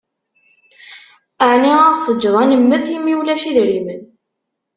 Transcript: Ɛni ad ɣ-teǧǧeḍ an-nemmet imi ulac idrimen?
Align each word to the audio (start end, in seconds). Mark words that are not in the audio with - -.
Ɛni 1.49 1.71
ad 1.79 1.85
ɣ-teǧǧeḍ 1.95 2.35
an-nemmet 2.41 2.85
imi 2.95 3.13
ulac 3.19 3.43
idrimen? 3.49 4.01